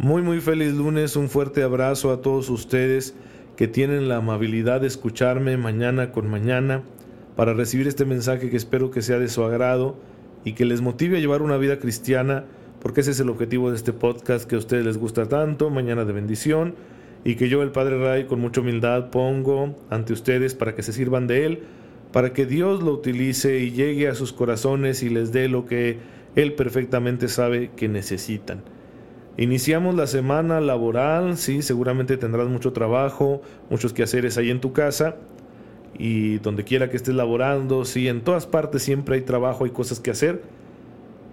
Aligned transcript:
Muy 0.00 0.22
muy 0.22 0.40
feliz 0.40 0.74
lunes, 0.74 1.16
un 1.16 1.28
fuerte 1.28 1.64
abrazo 1.64 2.12
a 2.12 2.22
todos 2.22 2.50
ustedes 2.50 3.16
que 3.56 3.66
tienen 3.66 4.06
la 4.06 4.18
amabilidad 4.18 4.80
de 4.80 4.86
escucharme 4.86 5.56
mañana 5.56 6.12
con 6.12 6.30
mañana 6.30 6.84
para 7.34 7.52
recibir 7.52 7.88
este 7.88 8.04
mensaje 8.04 8.48
que 8.48 8.56
espero 8.56 8.92
que 8.92 9.02
sea 9.02 9.18
de 9.18 9.26
su 9.26 9.42
agrado 9.42 9.96
y 10.44 10.52
que 10.52 10.66
les 10.66 10.82
motive 10.82 11.16
a 11.16 11.20
llevar 11.20 11.42
una 11.42 11.56
vida 11.56 11.80
cristiana, 11.80 12.44
porque 12.80 13.00
ese 13.00 13.10
es 13.10 13.18
el 13.18 13.28
objetivo 13.28 13.70
de 13.70 13.76
este 13.76 13.92
podcast 13.92 14.48
que 14.48 14.54
a 14.54 14.58
ustedes 14.58 14.86
les 14.86 14.98
gusta 14.98 15.26
tanto, 15.26 15.68
mañana 15.68 16.04
de 16.04 16.12
bendición, 16.12 16.76
y 17.24 17.34
que 17.34 17.48
yo, 17.48 17.64
el 17.64 17.72
Padre 17.72 17.98
Ray, 18.00 18.26
con 18.26 18.38
mucha 18.38 18.60
humildad 18.60 19.10
pongo 19.10 19.74
ante 19.90 20.12
ustedes 20.12 20.54
para 20.54 20.76
que 20.76 20.84
se 20.84 20.92
sirvan 20.92 21.26
de 21.26 21.44
él, 21.44 21.62
para 22.12 22.32
que 22.32 22.46
Dios 22.46 22.84
lo 22.84 22.92
utilice 22.92 23.58
y 23.58 23.72
llegue 23.72 24.06
a 24.06 24.14
sus 24.14 24.32
corazones 24.32 25.02
y 25.02 25.08
les 25.08 25.32
dé 25.32 25.48
lo 25.48 25.66
que 25.66 25.98
Él 26.36 26.52
perfectamente 26.52 27.26
sabe 27.26 27.72
que 27.74 27.88
necesitan. 27.88 28.62
Iniciamos 29.38 29.94
la 29.94 30.08
semana 30.08 30.60
laboral, 30.60 31.36
sí, 31.36 31.62
seguramente 31.62 32.16
tendrás 32.16 32.48
mucho 32.48 32.72
trabajo, 32.72 33.40
muchos 33.70 33.92
quehaceres 33.92 34.36
ahí 34.36 34.50
en 34.50 34.60
tu 34.60 34.72
casa 34.72 35.14
y 35.96 36.38
donde 36.38 36.64
quiera 36.64 36.90
que 36.90 36.96
estés 36.96 37.14
laborando, 37.14 37.84
sí, 37.84 38.08
en 38.08 38.22
todas 38.22 38.46
partes 38.46 38.82
siempre 38.82 39.14
hay 39.14 39.22
trabajo, 39.22 39.64
hay 39.64 39.70
cosas 39.70 40.00
que 40.00 40.10
hacer. 40.10 40.42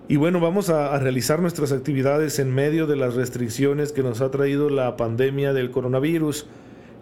Y 0.07 0.17
bueno, 0.17 0.39
vamos 0.39 0.69
a, 0.69 0.97
realizar 0.99 1.41
nuestras 1.41 1.71
actividades 1.71 2.37
en 2.37 2.53
medio 2.53 2.85
de 2.85 2.95
las 2.95 3.15
restricciones 3.15 3.91
que 3.91 4.03
nos 4.03 4.21
ha 4.21 4.29
traído 4.29 4.69
la 4.69 4.97
pandemia 4.97 5.51
del 5.51 5.71
coronavirus. 5.71 6.45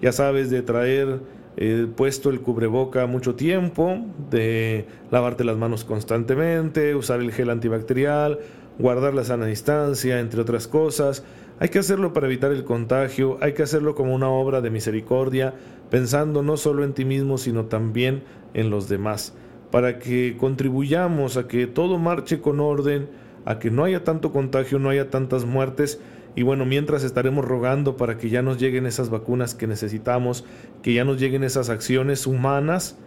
Ya 0.01 0.13
sabes, 0.13 0.49
de 0.49 0.61
traer 0.61 1.19
eh, 1.57 1.85
puesto 1.93 2.29
el 2.29 2.39
cubreboca 2.39 3.05
mucho 3.07 3.35
tiempo, 3.35 3.97
de 4.29 4.85
lavarte 5.11 5.43
las 5.43 5.57
manos 5.57 5.83
constantemente, 5.83 6.95
usar 6.95 7.19
el 7.19 7.33
gel 7.33 7.49
antibacterial, 7.49 8.39
guardar 8.79 9.13
la 9.13 9.23
sana 9.23 9.45
distancia, 9.45 10.19
entre 10.19 10.41
otras 10.41 10.67
cosas. 10.67 11.23
Hay 11.59 11.69
que 11.69 11.79
hacerlo 11.79 12.13
para 12.13 12.27
evitar 12.27 12.51
el 12.51 12.63
contagio, 12.63 13.37
hay 13.41 13.53
que 13.53 13.63
hacerlo 13.63 13.95
como 13.95 14.13
una 14.15 14.29
obra 14.29 14.61
de 14.61 14.69
misericordia, 14.69 15.53
pensando 15.89 16.41
no 16.41 16.57
solo 16.57 16.83
en 16.83 16.93
ti 16.93 17.05
mismo, 17.05 17.37
sino 17.37 17.65
también 17.65 18.23
en 18.53 18.69
los 18.69 18.89
demás, 18.89 19.33
para 19.71 19.99
que 19.99 20.35
contribuyamos 20.39 21.37
a 21.37 21.47
que 21.47 21.67
todo 21.67 21.99
marche 21.99 22.41
con 22.41 22.59
orden, 22.59 23.07
a 23.45 23.59
que 23.59 23.69
no 23.69 23.83
haya 23.83 24.03
tanto 24.03 24.31
contagio, 24.31 24.79
no 24.79 24.89
haya 24.89 25.09
tantas 25.09 25.45
muertes, 25.45 26.01
y 26.35 26.41
bueno, 26.41 26.65
mientras 26.65 27.03
estaremos 27.03 27.45
rogando 27.45 27.95
para 27.95 28.17
que 28.17 28.29
ya 28.29 28.41
nos 28.41 28.57
lleguen 28.57 28.87
esas 28.87 29.11
vacunas 29.11 29.53
que 29.53 29.67
necesitamos, 29.67 30.45
que 30.81 30.93
ya 30.93 31.05
nos 31.05 31.19
lleguen 31.19 31.43
esas 31.43 31.69
acciones 31.69 32.25
humanas 32.25 32.97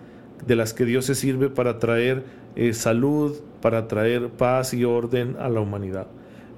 de 0.45 0.57
las 0.57 0.75
que 0.75 0.85
Dios 0.85 1.05
se 1.05 1.15
sirve 1.15 1.49
para 1.49 1.79
traer 1.79 2.25
eh, 2.57 2.73
salud, 2.73 3.37
para 3.61 3.89
traer 3.89 4.29
paz 4.29 4.75
y 4.75 4.85
orden 4.85 5.37
a 5.39 5.49
la 5.49 5.61
humanidad. 5.61 6.07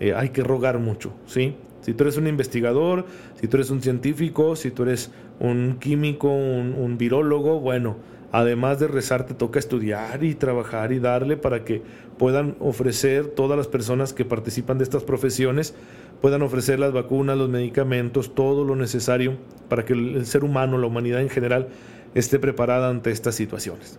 Eh, 0.01 0.15
hay 0.15 0.31
que 0.31 0.43
rogar 0.43 0.79
mucho, 0.79 1.13
¿sí? 1.27 1.57
Si 1.81 1.95
tú 1.95 2.05
eres 2.05 2.17
un 2.17 2.27
investigador, 2.27 3.07
si 3.41 3.49
tú 3.49 3.57
eres 3.57 3.71
un 3.71 3.81
científico, 3.81 4.57
si 4.57 4.71
tú 4.71 4.83
eres 4.83 5.11
un 5.41 5.79
químico, 5.81 6.29
un, 6.29 6.75
un 6.77 6.99
virólogo, 6.99 7.61
bueno, 7.61 7.97
además 8.33 8.79
de 8.79 8.89
rezar 8.89 9.27
te 9.27 9.35
toca 9.35 9.59
estudiar 9.59 10.23
y 10.23 10.35
trabajar 10.35 10.93
y 10.93 10.99
darle 10.99 11.37
para 11.37 11.65
que 11.65 11.83
puedan 12.19 12.57
ofrecer 12.61 13.29
todas 13.29 13.57
las 13.57 13.69
personas 13.69 14.13
que 14.13 14.25
participan 14.25 14.79
de 14.79 14.85
estas 14.85 15.05
profesiones, 15.05 15.75
puedan 16.21 16.43
ofrecer 16.43 16.79
las 16.79 16.93
vacunas, 16.93 17.39
los 17.39 17.49
medicamentos, 17.49 18.35
todo 18.35 18.65
lo 18.65 18.77
necesario 18.77 19.37
para 19.69 19.85
que 19.85 19.93
el 19.93 20.27
ser 20.27 20.45
humano, 20.45 20.79
la 20.79 20.87
humanidad 20.87 21.21
en 21.21 21.31
general, 21.31 21.69
esté 22.15 22.39
preparada 22.39 22.89
ante 22.89 23.11
estas 23.11 23.35
situaciones. 23.35 23.99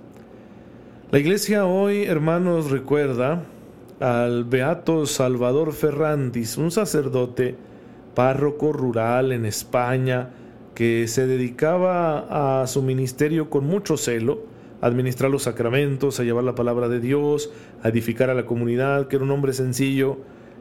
La 1.11 1.17
iglesia 1.17 1.65
hoy, 1.65 2.03
hermanos, 2.03 2.69
recuerda 2.69 3.43
al 3.99 4.43
beato 4.45 5.07
Salvador 5.07 5.73
Ferrandis, 5.73 6.55
un 6.57 6.69
sacerdote 6.69 7.55
párroco 8.13 8.71
rural 8.73 9.31
en 9.31 9.45
España 9.45 10.29
que 10.75 11.07
se 11.07 11.25
dedicaba 11.25 12.61
a 12.61 12.67
su 12.67 12.81
ministerio 12.81 13.49
con 13.49 13.65
mucho 13.65 13.97
celo, 13.97 14.43
a 14.81 14.85
administrar 14.85 15.31
los 15.31 15.43
sacramentos, 15.43 16.19
a 16.19 16.23
llevar 16.23 16.43
la 16.43 16.55
palabra 16.55 16.87
de 16.87 16.99
Dios, 16.99 17.49
a 17.81 17.89
edificar 17.89 18.29
a 18.29 18.35
la 18.35 18.45
comunidad, 18.45 19.07
que 19.07 19.15
era 19.15 19.25
un 19.25 19.31
hombre 19.31 19.53
sencillo 19.53 20.19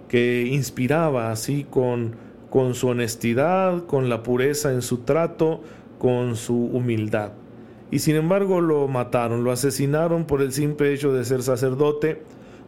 que 0.08 0.46
inspiraba 0.50 1.30
así 1.30 1.66
con, 1.68 2.16
con 2.48 2.74
su 2.74 2.88
honestidad, 2.88 3.84
con 3.84 4.08
la 4.08 4.22
pureza 4.22 4.72
en 4.72 4.80
su 4.80 4.98
trato, 4.98 5.60
con 5.98 6.36
su 6.36 6.56
humildad 6.56 7.32
y 7.90 8.00
sin 8.00 8.16
embargo 8.16 8.60
lo 8.60 8.86
mataron, 8.88 9.44
lo 9.44 9.52
asesinaron 9.52 10.26
por 10.26 10.42
el 10.42 10.52
simple 10.52 10.92
hecho 10.92 11.12
de 11.12 11.24
ser 11.24 11.42
sacerdote 11.42 12.22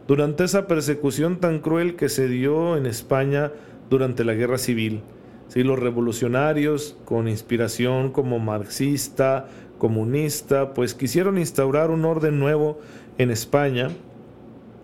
durante 0.07 0.43
esa 0.43 0.67
persecución 0.67 1.39
tan 1.39 1.59
cruel 1.59 1.95
que 1.95 2.09
se 2.09 2.27
dio 2.27 2.75
en 2.75 2.85
España 2.85 3.51
durante 3.89 4.23
la 4.23 4.33
guerra 4.33 4.57
civil. 4.57 5.01
Sí, 5.47 5.63
los 5.63 5.79
revolucionarios, 5.79 6.97
con 7.05 7.27
inspiración 7.27 8.11
como 8.11 8.39
marxista, 8.39 9.47
comunista, 9.77 10.73
pues 10.73 10.93
quisieron 10.93 11.37
instaurar 11.37 11.91
un 11.91 12.05
orden 12.05 12.39
nuevo 12.39 12.79
en 13.17 13.31
España. 13.31 13.89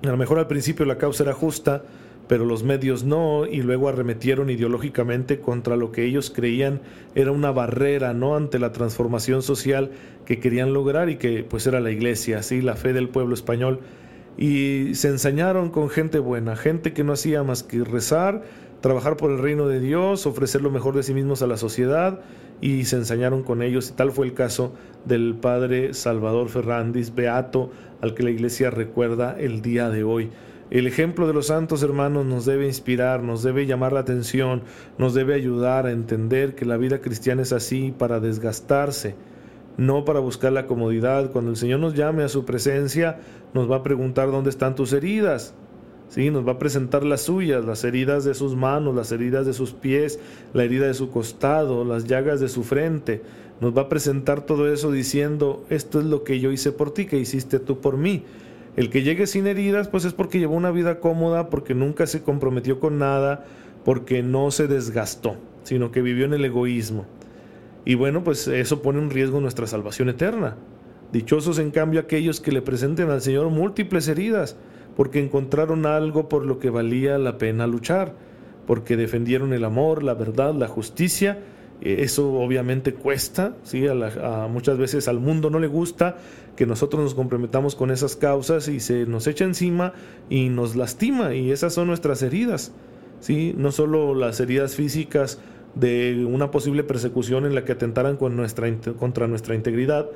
A 0.03 0.07
lo 0.07 0.17
mejor 0.17 0.39
al 0.39 0.47
principio 0.47 0.85
la 0.85 0.97
causa 0.97 1.23
era 1.23 1.33
justa, 1.33 1.83
pero 2.27 2.45
los 2.45 2.63
medios 2.63 3.03
no, 3.03 3.45
y 3.45 3.61
luego 3.61 3.89
arremetieron 3.89 4.49
ideológicamente 4.49 5.39
contra 5.39 5.77
lo 5.77 5.91
que 5.91 6.05
ellos 6.05 6.29
creían 6.29 6.81
era 7.15 7.31
una 7.31 7.51
barrera, 7.51 8.13
¿no? 8.13 8.35
ante 8.35 8.59
la 8.59 8.71
transformación 8.71 9.41
social 9.41 9.91
que 10.25 10.39
querían 10.39 10.73
lograr 10.73 11.09
y 11.09 11.17
que 11.17 11.43
pues 11.43 11.65
era 11.67 11.79
la 11.79 11.91
iglesia, 11.91 12.39
así 12.39 12.61
la 12.61 12.75
fe 12.75 12.93
del 12.93 13.09
pueblo 13.09 13.33
español. 13.33 13.79
Y 14.37 14.93
se 14.93 15.07
ensañaron 15.07 15.71
con 15.71 15.89
gente 15.89 16.19
buena, 16.19 16.55
gente 16.55 16.93
que 16.93 17.03
no 17.03 17.13
hacía 17.13 17.43
más 17.43 17.63
que 17.63 17.83
rezar, 17.83 18.43
trabajar 18.81 19.17
por 19.17 19.31
el 19.31 19.39
reino 19.39 19.67
de 19.67 19.79
Dios, 19.79 20.27
ofrecer 20.27 20.61
lo 20.61 20.69
mejor 20.69 20.95
de 20.95 21.03
sí 21.03 21.13
mismos 21.13 21.41
a 21.41 21.47
la 21.47 21.57
sociedad 21.57 22.19
y 22.61 22.85
se 22.85 22.97
ensañaron 22.97 23.43
con 23.43 23.61
ellos. 23.61 23.89
Y 23.89 23.93
tal 23.93 24.11
fue 24.11 24.27
el 24.27 24.33
caso 24.33 24.73
del 25.05 25.35
padre 25.35 25.93
Salvador 25.93 26.49
Ferrandis, 26.49 27.15
beato, 27.15 27.71
al 28.01 28.13
que 28.13 28.23
la 28.23 28.29
iglesia 28.29 28.69
recuerda 28.69 29.35
el 29.39 29.61
día 29.61 29.89
de 29.89 30.03
hoy. 30.03 30.29
El 30.69 30.85
ejemplo 30.85 31.27
de 31.27 31.33
los 31.33 31.47
santos 31.47 31.81
hermanos 31.81 32.25
nos 32.25 32.45
debe 32.45 32.67
inspirar, 32.67 33.23
nos 33.23 33.41
debe 33.41 33.65
llamar 33.65 33.93
la 33.93 34.01
atención, 34.01 34.63
nos 34.97 35.13
debe 35.13 35.33
ayudar 35.33 35.85
a 35.85 35.91
entender 35.91 36.55
que 36.55 36.65
la 36.65 36.75
vida 36.75 36.99
cristiana 36.99 37.43
es 37.43 37.53
así 37.53 37.93
para 37.97 38.19
desgastarse, 38.19 39.15
no 39.77 40.03
para 40.03 40.19
buscar 40.19 40.51
la 40.51 40.67
comodidad. 40.67 41.31
Cuando 41.31 41.51
el 41.51 41.57
Señor 41.57 41.79
nos 41.79 41.93
llame 41.93 42.23
a 42.23 42.27
su 42.27 42.43
presencia, 42.43 43.19
nos 43.53 43.71
va 43.71 43.77
a 43.77 43.83
preguntar 43.83 44.29
dónde 44.29 44.49
están 44.49 44.75
tus 44.75 44.91
heridas. 44.91 45.53
Sí, 46.09 46.31
nos 46.31 46.45
va 46.45 46.53
a 46.53 46.59
presentar 46.59 47.03
las 47.03 47.21
suyas, 47.21 47.63
las 47.63 47.85
heridas 47.85 48.25
de 48.25 48.33
sus 48.33 48.55
manos, 48.55 48.93
las 48.93 49.13
heridas 49.13 49.45
de 49.45 49.53
sus 49.53 49.71
pies, 49.71 50.19
la 50.53 50.65
herida 50.65 50.87
de 50.87 50.93
su 50.93 51.11
costado, 51.11 51.85
las 51.85 52.05
llagas 52.05 52.41
de 52.41 52.49
su 52.49 52.63
frente. 52.63 53.21
Nos 53.61 53.75
va 53.75 53.83
a 53.83 53.89
presentar 53.89 54.45
todo 54.45 54.71
eso 54.71 54.91
diciendo, 54.91 55.65
esto 55.69 55.99
es 55.99 56.05
lo 56.05 56.23
que 56.23 56.41
yo 56.41 56.51
hice 56.51 56.73
por 56.73 56.93
ti, 56.93 57.05
que 57.05 57.19
hiciste 57.19 57.59
tú 57.59 57.79
por 57.79 57.97
mí. 57.97 58.23
El 58.77 58.91
que 58.91 59.01
llegue 59.01 59.25
sin 59.25 59.47
heridas, 59.47 59.87
pues 59.87 60.05
es 60.05 60.13
porque 60.13 60.37
llevó 60.37 60.55
una 60.55 60.69
vida 60.69 60.99
cómoda, 60.99 61.49
porque 61.49 61.73
nunca 61.73 62.05
se 62.05 62.21
comprometió 62.21 62.79
con 62.79 62.99
nada, 62.99 63.43
porque 63.83 64.21
no 64.21 64.51
se 64.51 64.67
desgastó, 64.67 65.35
sino 65.63 65.91
que 65.91 66.03
vivió 66.03 66.25
en 66.25 66.35
el 66.35 66.45
egoísmo. 66.45 67.05
Y 67.85 67.95
bueno, 67.95 68.23
pues 68.23 68.47
eso 68.47 68.83
pone 68.83 68.99
en 68.99 69.09
riesgo 69.09 69.41
nuestra 69.41 69.65
salvación 69.65 70.09
eterna. 70.09 70.57
Dichosos 71.11 71.57
en 71.57 71.71
cambio 71.71 71.99
aquellos 71.99 72.39
que 72.39 72.51
le 72.51 72.61
presenten 72.61 73.09
al 73.09 73.21
Señor 73.21 73.49
múltiples 73.49 74.07
heridas, 74.09 74.57
porque 74.95 75.23
encontraron 75.23 75.87
algo 75.87 76.29
por 76.29 76.45
lo 76.45 76.59
que 76.59 76.69
valía 76.69 77.17
la 77.17 77.39
pena 77.39 77.65
luchar, 77.65 78.13
porque 78.67 78.95
defendieron 78.95 79.53
el 79.53 79.63
amor, 79.63 80.03
la 80.03 80.13
verdad, 80.13 80.53
la 80.53 80.67
justicia, 80.67 81.39
eso 81.81 82.33
obviamente 82.33 82.93
cuesta, 82.93 83.55
¿sí? 83.63 83.85
A, 83.87 84.47
muchas 84.49 84.77
veces 84.77 85.07
al 85.07 85.19
mundo 85.19 85.49
no 85.49 85.59
le 85.59 85.67
gusta 85.67 86.17
que 86.55 86.65
nosotros 86.65 87.03
nos 87.03 87.13
comprometamos 87.13 87.75
con 87.75 87.91
esas 87.91 88.15
causas 88.15 88.67
y 88.67 88.79
se 88.79 89.05
nos 89.05 89.27
echa 89.27 89.45
encima 89.45 89.93
y 90.29 90.49
nos 90.49 90.75
lastima 90.75 91.35
y 91.35 91.51
esas 91.51 91.73
son 91.73 91.87
nuestras 91.87 92.23
heridas, 92.23 92.71
¿sí? 93.19 93.53
No 93.55 93.71
solo 93.71 94.15
las 94.15 94.39
heridas 94.39 94.75
físicas 94.75 95.39
de 95.75 96.25
una 96.27 96.49
posible 96.49 96.83
persecución 96.83 97.45
en 97.45 97.53
la 97.53 97.63
que 97.63 97.73
atentaran 97.73 98.17
con 98.17 98.35
nuestra, 98.35 98.67
contra 98.97 99.27
nuestra 99.27 99.53
integridad, 99.53 100.07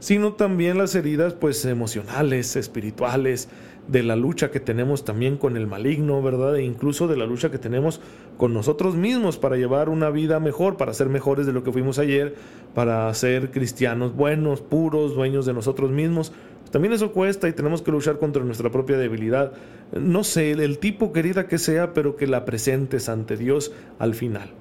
sino 0.00 0.32
también 0.32 0.78
las 0.78 0.94
heridas 0.94 1.34
pues 1.34 1.64
emocionales, 1.64 2.56
espirituales, 2.56 3.48
de 3.88 4.02
la 4.02 4.16
lucha 4.16 4.50
que 4.50 4.60
tenemos 4.60 5.04
también 5.04 5.36
con 5.36 5.56
el 5.56 5.66
maligno, 5.66 6.22
¿verdad? 6.22 6.56
E 6.56 6.64
incluso 6.64 7.08
de 7.08 7.16
la 7.16 7.26
lucha 7.26 7.50
que 7.50 7.58
tenemos 7.58 8.00
con 8.36 8.54
nosotros 8.54 8.94
mismos 8.94 9.38
para 9.38 9.56
llevar 9.56 9.88
una 9.88 10.10
vida 10.10 10.40
mejor, 10.40 10.76
para 10.76 10.94
ser 10.94 11.08
mejores 11.08 11.46
de 11.46 11.52
lo 11.52 11.64
que 11.64 11.72
fuimos 11.72 11.98
ayer, 11.98 12.34
para 12.74 13.12
ser 13.14 13.50
cristianos 13.50 14.14
buenos, 14.14 14.60
puros, 14.60 15.14
dueños 15.14 15.46
de 15.46 15.52
nosotros 15.52 15.90
mismos. 15.90 16.32
También 16.70 16.94
eso 16.94 17.12
cuesta 17.12 17.48
y 17.48 17.52
tenemos 17.52 17.82
que 17.82 17.90
luchar 17.90 18.18
contra 18.18 18.42
nuestra 18.44 18.70
propia 18.70 18.96
debilidad. 18.96 19.52
No 19.92 20.24
sé, 20.24 20.52
el 20.52 20.78
tipo 20.78 21.12
querida 21.12 21.46
que 21.46 21.58
sea, 21.58 21.92
pero 21.92 22.16
que 22.16 22.26
la 22.26 22.44
presentes 22.44 23.08
ante 23.08 23.36
Dios 23.36 23.72
al 23.98 24.14
final. 24.14 24.52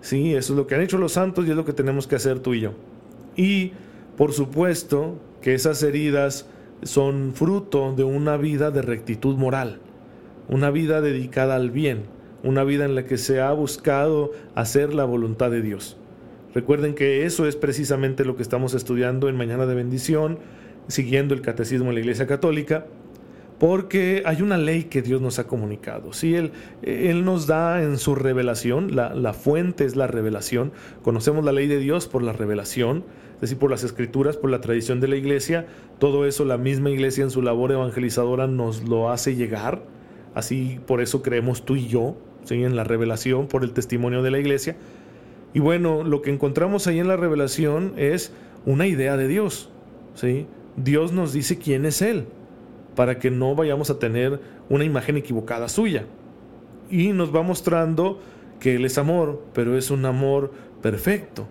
Sí, 0.00 0.34
eso 0.34 0.54
es 0.54 0.56
lo 0.56 0.66
que 0.66 0.74
han 0.74 0.80
hecho 0.80 0.98
los 0.98 1.12
santos 1.12 1.46
y 1.46 1.50
es 1.50 1.56
lo 1.56 1.64
que 1.64 1.72
tenemos 1.72 2.08
que 2.08 2.16
hacer 2.16 2.40
tú 2.40 2.54
y 2.54 2.60
yo. 2.60 2.72
Y, 3.36 3.72
por 4.16 4.32
supuesto, 4.32 5.18
que 5.40 5.54
esas 5.54 5.82
heridas 5.84 6.46
son 6.82 7.32
fruto 7.34 7.94
de 7.94 8.04
una 8.04 8.36
vida 8.36 8.70
de 8.70 8.82
rectitud 8.82 9.36
moral, 9.36 9.80
una 10.48 10.70
vida 10.70 11.00
dedicada 11.00 11.56
al 11.56 11.70
bien, 11.70 12.04
una 12.42 12.64
vida 12.64 12.84
en 12.84 12.94
la 12.94 13.04
que 13.06 13.18
se 13.18 13.40
ha 13.40 13.52
buscado 13.52 14.32
hacer 14.54 14.94
la 14.94 15.04
voluntad 15.04 15.50
de 15.50 15.62
Dios. 15.62 15.96
Recuerden 16.54 16.94
que 16.94 17.24
eso 17.24 17.46
es 17.46 17.56
precisamente 17.56 18.24
lo 18.24 18.36
que 18.36 18.42
estamos 18.42 18.74
estudiando 18.74 19.28
en 19.28 19.36
Mañana 19.36 19.64
de 19.64 19.74
Bendición, 19.74 20.38
siguiendo 20.88 21.34
el 21.34 21.40
Catecismo 21.40 21.88
de 21.88 21.94
la 21.94 22.00
Iglesia 22.00 22.26
Católica, 22.26 22.86
porque 23.58 24.24
hay 24.26 24.42
una 24.42 24.58
ley 24.58 24.84
que 24.84 25.02
Dios 25.02 25.22
nos 25.22 25.38
ha 25.38 25.46
comunicado. 25.46 26.12
Si 26.12 26.34
él, 26.34 26.50
él, 26.82 27.24
nos 27.24 27.46
da 27.46 27.82
en 27.82 27.96
su 27.96 28.16
revelación, 28.16 28.96
la, 28.96 29.14
la 29.14 29.32
fuente 29.34 29.84
es 29.84 29.94
la 29.94 30.08
revelación, 30.08 30.72
conocemos 31.02 31.44
la 31.44 31.52
ley 31.52 31.68
de 31.68 31.78
Dios 31.78 32.08
por 32.08 32.22
la 32.24 32.32
revelación, 32.32 33.04
es 33.42 33.50
decir, 33.50 33.58
por 33.58 33.72
las 33.72 33.82
escrituras, 33.82 34.36
por 34.36 34.50
la 34.50 34.60
tradición 34.60 35.00
de 35.00 35.08
la 35.08 35.16
iglesia, 35.16 35.66
todo 35.98 36.26
eso 36.26 36.44
la 36.44 36.58
misma 36.58 36.90
iglesia 36.90 37.24
en 37.24 37.30
su 37.32 37.42
labor 37.42 37.72
evangelizadora 37.72 38.46
nos 38.46 38.88
lo 38.88 39.10
hace 39.10 39.34
llegar, 39.34 39.82
así 40.32 40.78
por 40.86 41.00
eso 41.00 41.22
creemos 41.22 41.64
tú 41.64 41.74
y 41.74 41.88
yo, 41.88 42.14
¿sí? 42.44 42.62
en 42.62 42.76
la 42.76 42.84
revelación, 42.84 43.48
por 43.48 43.64
el 43.64 43.72
testimonio 43.72 44.22
de 44.22 44.30
la 44.30 44.38
iglesia. 44.38 44.76
Y 45.54 45.58
bueno, 45.58 46.04
lo 46.04 46.22
que 46.22 46.30
encontramos 46.30 46.86
ahí 46.86 47.00
en 47.00 47.08
la 47.08 47.16
revelación 47.16 47.94
es 47.96 48.32
una 48.64 48.86
idea 48.86 49.16
de 49.16 49.26
Dios, 49.26 49.70
¿sí? 50.14 50.46
Dios 50.76 51.10
nos 51.10 51.32
dice 51.32 51.58
quién 51.58 51.84
es 51.84 52.00
Él, 52.00 52.26
para 52.94 53.18
que 53.18 53.32
no 53.32 53.56
vayamos 53.56 53.90
a 53.90 53.98
tener 53.98 54.38
una 54.68 54.84
imagen 54.84 55.16
equivocada 55.16 55.68
suya. 55.68 56.04
Y 56.90 57.08
nos 57.08 57.34
va 57.34 57.42
mostrando 57.42 58.20
que 58.60 58.76
Él 58.76 58.84
es 58.84 58.98
amor, 58.98 59.42
pero 59.52 59.76
es 59.76 59.90
un 59.90 60.06
amor 60.06 60.52
perfecto 60.80 61.48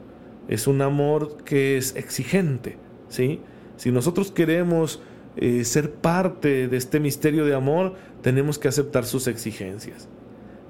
es 0.51 0.67
un 0.67 0.81
amor 0.81 1.37
que 1.45 1.77
es 1.77 1.95
exigente, 1.95 2.77
¿sí? 3.07 3.39
Si 3.77 3.89
nosotros 3.89 4.31
queremos 4.31 5.01
eh, 5.37 5.63
ser 5.63 5.93
parte 5.93 6.67
de 6.67 6.75
este 6.75 6.99
misterio 6.99 7.45
de 7.45 7.55
amor, 7.55 7.95
tenemos 8.21 8.59
que 8.59 8.67
aceptar 8.67 9.05
sus 9.05 9.27
exigencias. 9.27 10.09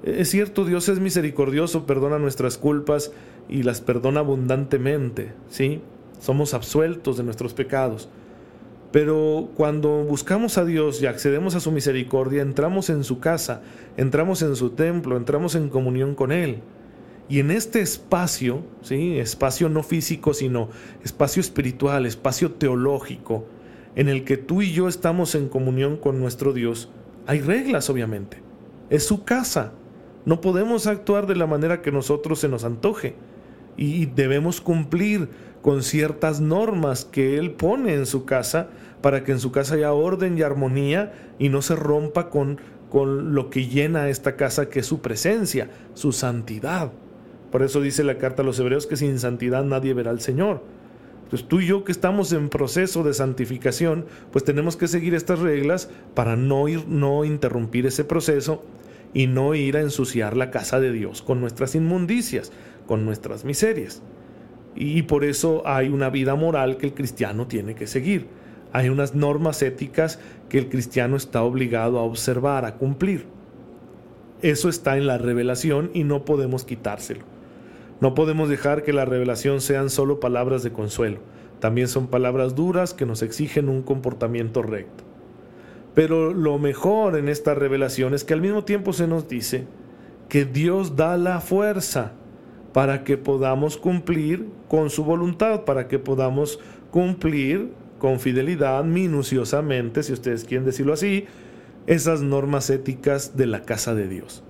Es 0.04 0.30
cierto, 0.30 0.64
Dios 0.64 0.88
es 0.88 1.00
misericordioso, 1.00 1.84
perdona 1.84 2.20
nuestras 2.20 2.58
culpas 2.58 3.10
y 3.48 3.64
las 3.64 3.80
perdona 3.80 4.20
abundantemente, 4.20 5.32
¿sí? 5.48 5.80
Somos 6.20 6.54
absueltos 6.54 7.16
de 7.16 7.24
nuestros 7.24 7.52
pecados. 7.52 8.08
Pero 8.92 9.50
cuando 9.56 10.04
buscamos 10.04 10.58
a 10.58 10.64
Dios 10.64 11.02
y 11.02 11.06
accedemos 11.06 11.56
a 11.56 11.60
su 11.60 11.72
misericordia, 11.72 12.42
entramos 12.42 12.88
en 12.88 13.02
su 13.02 13.18
casa, 13.18 13.62
entramos 13.96 14.42
en 14.42 14.54
su 14.54 14.70
templo, 14.70 15.16
entramos 15.16 15.56
en 15.56 15.70
comunión 15.70 16.14
con 16.14 16.30
Él. 16.30 16.60
Y 17.28 17.38
en 17.40 17.50
este 17.50 17.80
espacio, 17.80 18.62
¿sí? 18.82 19.18
espacio 19.18 19.68
no 19.68 19.82
físico, 19.82 20.34
sino 20.34 20.68
espacio 21.02 21.40
espiritual, 21.40 22.04
espacio 22.04 22.52
teológico, 22.52 23.46
en 23.94 24.08
el 24.08 24.24
que 24.24 24.36
tú 24.36 24.62
y 24.62 24.72
yo 24.72 24.88
estamos 24.88 25.34
en 25.34 25.48
comunión 25.48 25.96
con 25.96 26.20
nuestro 26.20 26.52
Dios, 26.52 26.90
hay 27.26 27.40
reglas, 27.40 27.88
obviamente. 27.90 28.38
Es 28.90 29.06
su 29.06 29.24
casa. 29.24 29.72
No 30.24 30.40
podemos 30.40 30.86
actuar 30.86 31.26
de 31.26 31.36
la 31.36 31.46
manera 31.46 31.82
que 31.82 31.92
nosotros 31.92 32.40
se 32.40 32.48
nos 32.48 32.64
antoje. 32.64 33.14
Y 33.76 34.06
debemos 34.06 34.60
cumplir 34.60 35.28
con 35.62 35.82
ciertas 35.82 36.40
normas 36.40 37.04
que 37.04 37.38
Él 37.38 37.52
pone 37.52 37.94
en 37.94 38.06
su 38.06 38.24
casa 38.24 38.68
para 39.00 39.24
que 39.24 39.32
en 39.32 39.40
su 39.40 39.52
casa 39.52 39.74
haya 39.74 39.92
orden 39.92 40.36
y 40.36 40.42
armonía 40.42 41.12
y 41.38 41.48
no 41.48 41.62
se 41.62 41.76
rompa 41.76 42.28
con, 42.28 42.60
con 42.90 43.34
lo 43.34 43.50
que 43.50 43.66
llena 43.66 44.08
esta 44.08 44.36
casa, 44.36 44.68
que 44.68 44.80
es 44.80 44.86
su 44.86 45.00
presencia, 45.00 45.70
su 45.94 46.12
santidad. 46.12 46.92
Por 47.52 47.62
eso 47.62 47.82
dice 47.82 48.02
la 48.02 48.16
carta 48.16 48.42
a 48.42 48.44
los 48.46 48.58
hebreos 48.58 48.86
que 48.86 48.96
sin 48.96 49.18
santidad 49.18 49.62
nadie 49.62 49.92
verá 49.92 50.10
al 50.10 50.20
Señor. 50.20 50.62
Entonces 51.24 51.46
tú 51.48 51.60
y 51.60 51.66
yo 51.66 51.84
que 51.84 51.92
estamos 51.92 52.32
en 52.32 52.48
proceso 52.48 53.04
de 53.04 53.12
santificación, 53.12 54.06
pues 54.32 54.42
tenemos 54.44 54.76
que 54.76 54.88
seguir 54.88 55.14
estas 55.14 55.38
reglas 55.38 55.90
para 56.14 56.34
no, 56.34 56.66
ir, 56.66 56.88
no 56.88 57.24
interrumpir 57.26 57.86
ese 57.86 58.04
proceso 58.04 58.64
y 59.12 59.26
no 59.26 59.54
ir 59.54 59.76
a 59.76 59.82
ensuciar 59.82 60.34
la 60.36 60.50
casa 60.50 60.80
de 60.80 60.92
Dios 60.92 61.20
con 61.20 61.40
nuestras 61.40 61.74
inmundicias, 61.74 62.52
con 62.86 63.04
nuestras 63.04 63.44
miserias. 63.44 64.02
Y 64.74 65.02
por 65.02 65.22
eso 65.22 65.62
hay 65.66 65.90
una 65.90 66.08
vida 66.08 66.34
moral 66.34 66.78
que 66.78 66.86
el 66.86 66.94
cristiano 66.94 67.46
tiene 67.46 67.74
que 67.74 67.86
seguir. 67.86 68.28
Hay 68.72 68.88
unas 68.88 69.14
normas 69.14 69.60
éticas 69.60 70.18
que 70.48 70.58
el 70.58 70.70
cristiano 70.70 71.16
está 71.16 71.42
obligado 71.42 71.98
a 71.98 72.02
observar, 72.02 72.64
a 72.64 72.76
cumplir. 72.76 73.26
Eso 74.40 74.70
está 74.70 74.96
en 74.96 75.06
la 75.06 75.18
revelación 75.18 75.90
y 75.92 76.04
no 76.04 76.24
podemos 76.24 76.64
quitárselo. 76.64 77.31
No 78.00 78.14
podemos 78.14 78.48
dejar 78.48 78.82
que 78.82 78.92
la 78.92 79.04
revelación 79.04 79.60
sean 79.60 79.90
solo 79.90 80.20
palabras 80.20 80.62
de 80.62 80.72
consuelo, 80.72 81.18
también 81.60 81.88
son 81.88 82.08
palabras 82.08 82.54
duras 82.54 82.94
que 82.94 83.06
nos 83.06 83.22
exigen 83.22 83.68
un 83.68 83.82
comportamiento 83.82 84.62
recto. 84.62 85.04
Pero 85.94 86.32
lo 86.32 86.58
mejor 86.58 87.16
en 87.16 87.28
esta 87.28 87.54
revelación 87.54 88.14
es 88.14 88.24
que 88.24 88.34
al 88.34 88.40
mismo 88.40 88.64
tiempo 88.64 88.92
se 88.92 89.06
nos 89.06 89.28
dice 89.28 89.66
que 90.28 90.44
Dios 90.44 90.96
da 90.96 91.16
la 91.16 91.40
fuerza 91.40 92.12
para 92.72 93.04
que 93.04 93.18
podamos 93.18 93.76
cumplir 93.76 94.48
con 94.68 94.88
su 94.88 95.04
voluntad, 95.04 95.64
para 95.64 95.88
que 95.88 95.98
podamos 95.98 96.58
cumplir 96.90 97.72
con 97.98 98.18
fidelidad, 98.18 98.82
minuciosamente, 98.82 100.02
si 100.02 100.12
ustedes 100.12 100.44
quieren 100.44 100.64
decirlo 100.64 100.94
así, 100.94 101.26
esas 101.86 102.22
normas 102.22 102.70
éticas 102.70 103.36
de 103.36 103.46
la 103.46 103.62
casa 103.62 103.94
de 103.94 104.08
Dios. 104.08 104.42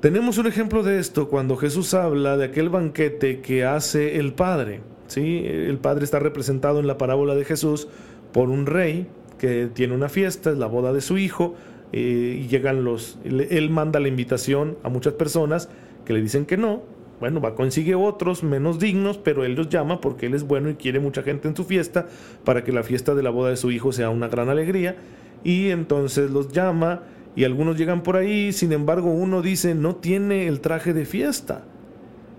Tenemos 0.00 0.38
un 0.38 0.46
ejemplo 0.46 0.84
de 0.84 1.00
esto 1.00 1.28
cuando 1.28 1.56
Jesús 1.56 1.92
habla 1.92 2.36
de 2.36 2.44
aquel 2.44 2.68
banquete 2.68 3.40
que 3.40 3.64
hace 3.64 4.20
el 4.20 4.32
Padre. 4.32 4.80
¿sí? 5.08 5.42
El 5.44 5.78
Padre 5.78 6.04
está 6.04 6.20
representado 6.20 6.78
en 6.78 6.86
la 6.86 6.96
parábola 6.98 7.34
de 7.34 7.44
Jesús 7.44 7.88
por 8.32 8.48
un 8.48 8.66
rey 8.66 9.08
que 9.38 9.66
tiene 9.66 9.94
una 9.94 10.08
fiesta, 10.08 10.50
es 10.52 10.58
la 10.58 10.66
boda 10.66 10.92
de 10.92 11.00
su 11.00 11.18
hijo, 11.18 11.56
eh, 11.92 12.42
y 12.44 12.46
llegan 12.46 12.84
los... 12.84 13.18
Él 13.24 13.70
manda 13.70 13.98
la 13.98 14.06
invitación 14.06 14.78
a 14.84 14.88
muchas 14.88 15.14
personas 15.14 15.68
que 16.04 16.12
le 16.12 16.22
dicen 16.22 16.46
que 16.46 16.56
no. 16.56 16.82
Bueno, 17.18 17.40
va, 17.40 17.56
consigue 17.56 17.96
otros 17.96 18.44
menos 18.44 18.78
dignos, 18.78 19.18
pero 19.18 19.44
él 19.44 19.56
los 19.56 19.68
llama 19.68 20.00
porque 20.00 20.26
él 20.26 20.34
es 20.34 20.44
bueno 20.44 20.70
y 20.70 20.74
quiere 20.74 21.00
mucha 21.00 21.24
gente 21.24 21.48
en 21.48 21.56
su 21.56 21.64
fiesta 21.64 22.06
para 22.44 22.62
que 22.62 22.70
la 22.70 22.84
fiesta 22.84 23.16
de 23.16 23.24
la 23.24 23.30
boda 23.30 23.50
de 23.50 23.56
su 23.56 23.72
hijo 23.72 23.90
sea 23.90 24.10
una 24.10 24.28
gran 24.28 24.48
alegría. 24.48 24.94
Y 25.42 25.70
entonces 25.70 26.30
los 26.30 26.52
llama 26.52 27.02
y 27.38 27.44
algunos 27.44 27.78
llegan 27.78 28.02
por 28.02 28.16
ahí, 28.16 28.52
sin 28.52 28.72
embargo 28.72 29.12
uno 29.12 29.42
dice 29.42 29.76
no 29.76 29.94
tiene 29.94 30.48
el 30.48 30.58
traje 30.58 30.92
de 30.92 31.04
fiesta 31.04 31.62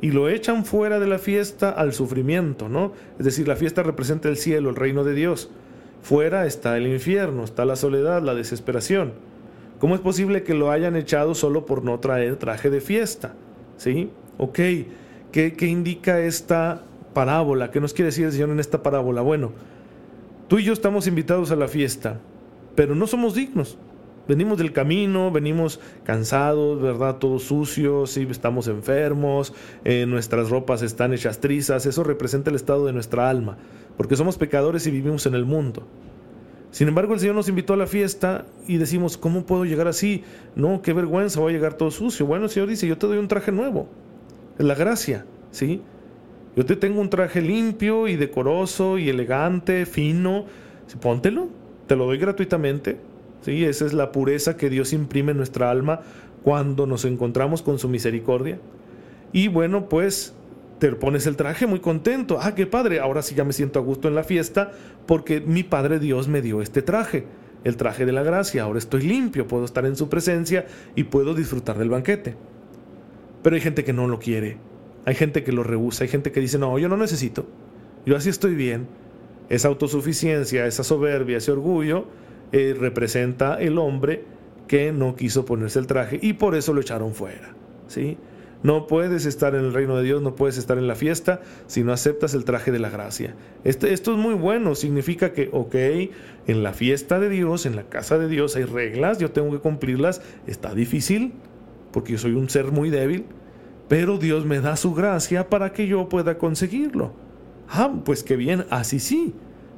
y 0.01 0.11
lo 0.11 0.27
echan 0.27 0.65
fuera 0.65 0.99
de 0.99 1.07
la 1.07 1.19
fiesta 1.19 1.69
al 1.69 1.93
sufrimiento, 1.93 2.67
¿no? 2.67 2.91
Es 3.17 3.23
decir, 3.23 3.47
la 3.47 3.55
fiesta 3.55 3.81
representa 3.81 4.27
el 4.27 4.35
cielo, 4.35 4.69
el 4.69 4.75
reino 4.75 5.05
de 5.05 5.13
Dios. 5.13 5.51
Fuera 6.01 6.45
está 6.45 6.75
el 6.75 6.85
infierno, 6.85 7.45
está 7.45 7.63
la 7.63 7.77
soledad, 7.77 8.21
la 8.21 8.35
desesperación. 8.35 9.13
¿Cómo 9.79 9.95
es 9.95 10.01
posible 10.01 10.43
que 10.43 10.53
lo 10.53 10.69
hayan 10.69 10.97
echado 10.97 11.33
solo 11.33 11.65
por 11.65 11.85
no 11.85 11.97
traer 12.01 12.35
traje 12.35 12.69
de 12.69 12.81
fiesta? 12.81 13.35
¿Sí? 13.77 14.09
Ok, 14.37 14.59
¿qué, 15.31 15.53
qué 15.53 15.65
indica 15.65 16.19
esta 16.19 16.83
parábola? 17.13 17.71
¿Qué 17.71 17.79
nos 17.79 17.93
quiere 17.93 18.07
decir 18.07 18.25
el 18.25 18.33
Señor 18.33 18.49
en 18.49 18.59
esta 18.59 18.83
parábola? 18.83 19.21
Bueno, 19.21 19.53
tú 20.49 20.59
y 20.59 20.65
yo 20.65 20.73
estamos 20.73 21.07
invitados 21.07 21.51
a 21.51 21.55
la 21.55 21.69
fiesta, 21.69 22.19
pero 22.75 22.95
no 22.95 23.07
somos 23.07 23.33
dignos. 23.33 23.77
Venimos 24.29 24.59
del 24.59 24.71
camino, 24.73 25.31
venimos 25.31 25.79
cansados, 26.03 26.79
¿verdad? 26.79 27.17
Todos 27.17 27.45
sucios, 27.45 28.11
sí, 28.11 28.27
estamos 28.29 28.67
enfermos, 28.67 29.55
eh, 29.83 30.05
nuestras 30.05 30.51
ropas 30.51 30.83
están 30.83 31.13
hechas 31.13 31.39
trizas, 31.39 31.87
eso 31.87 32.03
representa 32.03 32.51
el 32.51 32.55
estado 32.55 32.85
de 32.85 32.93
nuestra 32.93 33.27
alma, 33.27 33.57
porque 33.97 34.15
somos 34.15 34.37
pecadores 34.37 34.85
y 34.85 34.91
vivimos 34.91 35.25
en 35.25 35.33
el 35.33 35.45
mundo. 35.45 35.87
Sin 36.69 36.87
embargo, 36.87 37.15
el 37.15 37.19
Señor 37.19 37.33
nos 37.33 37.49
invitó 37.49 37.73
a 37.73 37.77
la 37.77 37.87
fiesta 37.87 38.45
y 38.67 38.77
decimos, 38.77 39.17
¿cómo 39.17 39.47
puedo 39.47 39.65
llegar 39.65 39.87
así? 39.87 40.23
No, 40.55 40.83
qué 40.83 40.93
vergüenza, 40.93 41.39
voy 41.39 41.53
a 41.53 41.55
llegar 41.55 41.73
todo 41.73 41.89
sucio. 41.89 42.27
Bueno, 42.27 42.45
el 42.45 42.51
Señor 42.51 42.69
dice, 42.69 42.85
yo 42.85 42.99
te 42.99 43.07
doy 43.07 43.17
un 43.17 43.27
traje 43.27 43.51
nuevo. 43.51 43.89
Es 44.59 44.65
la 44.65 44.75
gracia, 44.75 45.25
¿sí? 45.49 45.81
Yo 46.55 46.67
te 46.67 46.75
tengo 46.75 47.01
un 47.01 47.09
traje 47.09 47.41
limpio 47.41 48.07
y 48.07 48.15
decoroso 48.15 48.99
y 48.99 49.09
elegante, 49.09 49.87
fino. 49.87 50.45
Póntelo, 51.01 51.47
te 51.87 51.95
lo 51.95 52.05
doy 52.05 52.19
gratuitamente. 52.19 53.08
¿Sí? 53.41 53.65
Esa 53.65 53.85
es 53.85 53.93
la 53.93 54.11
pureza 54.11 54.57
que 54.57 54.69
Dios 54.69 54.93
imprime 54.93 55.31
en 55.31 55.37
nuestra 55.37 55.71
alma 55.71 56.01
cuando 56.43 56.85
nos 56.85 57.05
encontramos 57.05 57.61
con 57.61 57.79
su 57.79 57.89
misericordia. 57.89 58.59
Y 59.31 59.47
bueno, 59.47 59.89
pues 59.89 60.33
te 60.79 60.91
pones 60.93 61.27
el 61.27 61.35
traje 61.35 61.67
muy 61.67 61.79
contento. 61.79 62.39
Ah, 62.41 62.55
qué 62.55 62.65
padre, 62.65 62.99
ahora 62.99 63.21
sí 63.21 63.35
ya 63.35 63.43
me 63.43 63.53
siento 63.53 63.79
a 63.79 63.81
gusto 63.81 64.07
en 64.07 64.15
la 64.15 64.23
fiesta 64.23 64.71
porque 65.05 65.41
mi 65.41 65.63
Padre 65.63 65.99
Dios 65.99 66.27
me 66.27 66.41
dio 66.41 66.61
este 66.61 66.81
traje, 66.81 67.25
el 67.63 67.75
traje 67.75 68.05
de 68.05 68.11
la 68.11 68.23
gracia. 68.23 68.63
Ahora 68.63 68.79
estoy 68.79 69.01
limpio, 69.01 69.47
puedo 69.47 69.65
estar 69.65 69.85
en 69.85 69.95
su 69.95 70.09
presencia 70.09 70.65
y 70.95 71.03
puedo 71.03 71.35
disfrutar 71.35 71.77
del 71.77 71.89
banquete. 71.89 72.35
Pero 73.43 73.55
hay 73.55 73.61
gente 73.61 73.83
que 73.83 73.93
no 73.93 74.07
lo 74.07 74.19
quiere, 74.19 74.57
hay 75.05 75.15
gente 75.15 75.43
que 75.43 75.51
lo 75.51 75.63
rehúsa, 75.63 76.03
hay 76.03 76.09
gente 76.09 76.31
que 76.31 76.39
dice, 76.39 76.57
no, 76.57 76.77
yo 76.77 76.89
no 76.89 76.97
necesito, 76.97 77.45
yo 78.05 78.15
así 78.15 78.29
estoy 78.29 78.55
bien. 78.55 78.87
Esa 79.49 79.67
autosuficiencia, 79.67 80.67
esa 80.67 80.83
soberbia, 80.83 81.37
ese 81.37 81.51
orgullo 81.51 82.05
eh, 82.51 82.75
representa 82.77 83.59
el 83.59 83.77
hombre 83.77 84.23
que 84.67 84.91
no 84.91 85.15
quiso 85.15 85.45
ponerse 85.45 85.79
el 85.79 85.87
traje 85.87 86.19
y 86.21 86.33
por 86.33 86.55
eso 86.55 86.73
lo 86.73 86.81
echaron 86.81 87.13
fuera. 87.13 87.55
¿sí? 87.87 88.17
No 88.61 88.87
puedes 88.87 89.25
estar 89.25 89.55
en 89.55 89.65
el 89.65 89.73
reino 89.73 89.95
de 89.95 90.03
Dios, 90.03 90.21
no 90.21 90.35
puedes 90.35 90.57
estar 90.57 90.77
en 90.77 90.87
la 90.87 90.95
fiesta 90.95 91.41
si 91.67 91.83
no 91.83 91.93
aceptas 91.93 92.33
el 92.33 92.43
traje 92.43 92.71
de 92.71 92.79
la 92.79 92.89
gracia. 92.89 93.35
Este, 93.63 93.93
esto 93.93 94.11
es 94.11 94.17
muy 94.17 94.33
bueno, 94.33 94.75
significa 94.75 95.31
que, 95.31 95.49
ok, 95.53 95.75
en 96.47 96.63
la 96.63 96.73
fiesta 96.73 97.19
de 97.19 97.29
Dios, 97.29 97.65
en 97.65 97.77
la 97.77 97.83
casa 97.83 98.17
de 98.17 98.27
Dios 98.27 98.57
hay 98.57 98.65
reglas, 98.65 99.17
yo 99.17 99.31
tengo 99.31 99.51
que 99.51 99.59
cumplirlas, 99.59 100.21
está 100.45 100.73
difícil, 100.73 101.33
porque 101.91 102.13
yo 102.13 102.17
soy 102.17 102.33
un 102.33 102.49
ser 102.49 102.65
muy 102.71 102.89
débil, 102.89 103.25
pero 103.87 104.17
Dios 104.17 104.45
me 104.45 104.59
da 104.59 104.75
su 104.75 104.93
gracia 104.93 105.49
para 105.49 105.71
que 105.71 105.87
yo 105.87 106.09
pueda 106.09 106.37
conseguirlo. 106.37 107.13
Ah, 107.69 107.91
pues 108.03 108.23
qué 108.23 108.35
bien, 108.35 108.65
así 108.69 108.99
sí. 108.99 109.33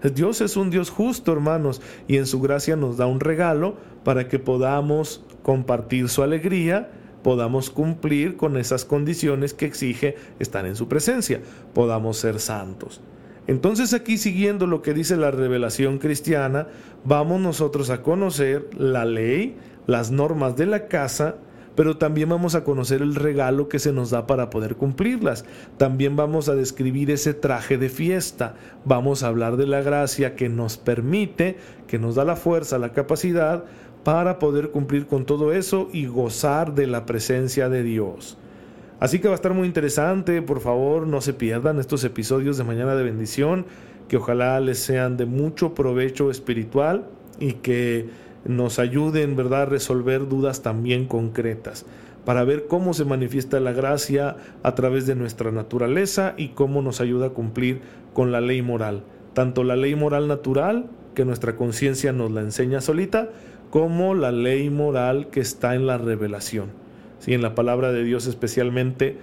Dios 0.10 0.42
es 0.42 0.58
un 0.58 0.70
Dios 0.70 0.90
justo, 0.90 1.32
hermanos, 1.32 1.82
y 2.08 2.18
en 2.18 2.26
su 2.26 2.42
gracia 2.42 2.76
nos 2.76 2.98
da 2.98 3.06
un 3.06 3.20
regalo 3.20 3.76
para 4.04 4.28
que 4.28 4.40
podamos 4.40 5.24
compartir 5.44 6.10
su 6.10 6.24
alegría 6.24 6.90
podamos 7.22 7.70
cumplir 7.70 8.38
con 8.38 8.58
esas 8.58 8.86
condiciones 8.86 9.54
que 9.54 9.66
exige 9.66 10.16
estar 10.40 10.66
en 10.66 10.76
su 10.76 10.88
presencia, 10.88 11.42
podamos 11.74 12.18
ser 12.18 12.40
santos. 12.40 13.02
Entonces 13.48 13.94
aquí 13.94 14.18
siguiendo 14.18 14.68
lo 14.68 14.82
que 14.82 14.94
dice 14.94 15.18
la 15.18 15.32
revelación 15.32 15.98
cristiana, 15.98 16.68
vamos 17.04 17.42
nosotros 17.42 17.90
a 17.90 18.02
conocer 18.02 18.70
la 18.78 19.06
ley, 19.06 19.58
las 19.88 20.12
normas 20.12 20.56
de 20.56 20.68
la 20.68 20.88
casa, 20.88 21.36
pero 21.76 21.98
también 21.98 22.30
vamos 22.30 22.56
a 22.56 22.64
conocer 22.64 23.02
el 23.02 23.16
regalo 23.16 23.70
que 23.70 23.80
se 23.80 23.94
nos 23.94 24.10
da 24.10 24.28
para 24.28 24.50
poder 24.50 24.76
cumplirlas. 24.76 25.46
También 25.78 26.16
vamos 26.16 26.50
a 26.50 26.56
describir 26.56 27.12
ese 27.12 27.34
traje 27.34 27.78
de 27.78 27.90
fiesta, 27.90 28.56
vamos 28.86 29.24
a 29.24 29.28
hablar 29.28 29.58
de 29.58 29.68
la 29.68 29.82
gracia 29.82 30.36
que 30.36 30.50
nos 30.50 30.78
permite, 30.78 31.58
que 31.88 32.00
nos 32.00 32.16
da 32.16 32.26
la 32.26 32.36
fuerza, 32.36 32.78
la 32.78 32.94
capacidad 32.94 33.64
para 34.04 34.40
poder 34.40 34.72
cumplir 34.72 35.06
con 35.08 35.26
todo 35.26 35.54
eso 35.54 35.90
y 35.94 36.08
gozar 36.08 36.74
de 36.74 36.88
la 36.88 37.06
presencia 37.06 37.70
de 37.70 37.84
Dios. 37.84 38.38
Así 39.00 39.20
que 39.20 39.28
va 39.28 39.34
a 39.34 39.36
estar 39.36 39.54
muy 39.54 39.68
interesante, 39.68 40.42
por 40.42 40.60
favor 40.60 41.08
no 41.08 41.22
se 41.22 41.34
pierdan 41.34 41.80
estos 41.80 42.04
episodios 42.04 42.58
de 42.58 42.64
Mañana 42.64 42.96
de 42.96 43.04
Bendición, 43.04 43.66
que 44.08 44.18
ojalá 44.18 44.60
les 44.60 44.78
sean 44.78 45.18
de 45.18 45.26
mucho 45.26 45.74
provecho 45.74 46.30
espiritual 46.30 47.08
y 47.40 47.54
que 47.54 48.10
nos 48.46 48.80
ayuden, 48.80 49.36
¿verdad?, 49.36 49.64
a 49.64 49.66
resolver 49.66 50.28
dudas 50.28 50.62
también 50.62 51.06
concretas, 51.06 51.86
para 52.26 52.44
ver 52.44 52.68
cómo 52.68 52.94
se 52.94 53.06
manifiesta 53.06 53.60
la 53.60 53.72
gracia 53.72 54.36
a 54.64 54.76
través 54.76 55.08
de 55.08 55.16
nuestra 55.16 55.52
naturaleza 55.52 56.34
y 56.38 56.50
cómo 56.50 56.82
nos 56.82 57.02
ayuda 57.02 57.28
a 57.28 57.32
cumplir 57.32 57.82
con 58.14 58.32
la 58.32 58.42
ley 58.42 58.62
moral, 58.62 59.04
tanto 59.34 59.64
la 59.64 59.76
ley 59.76 59.96
moral 59.96 60.28
natural, 60.28 60.90
que 61.16 61.26
nuestra 61.26 61.56
conciencia 61.56 62.14
nos 62.14 62.32
la 62.32 62.42
enseña 62.42 62.82
solita, 62.82 63.30
como 63.70 64.14
la 64.14 64.32
ley 64.32 64.70
moral 64.70 65.28
que 65.30 65.40
está 65.40 65.76
en 65.76 65.88
la 65.88 65.98
revelación, 65.98 66.68
¿sí? 67.20 67.34
en 67.34 67.42
la 67.42 67.56
palabra 67.56 67.92
de 67.92 68.04
Dios 68.04 68.28
especialmente 68.28 69.18